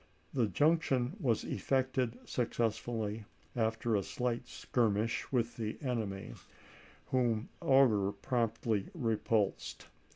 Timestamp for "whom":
7.11-7.49